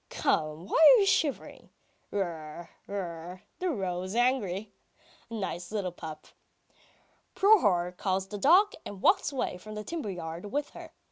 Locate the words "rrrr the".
2.87-3.69